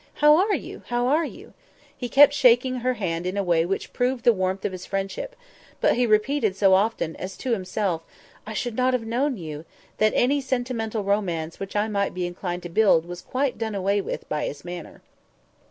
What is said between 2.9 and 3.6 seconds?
hand in a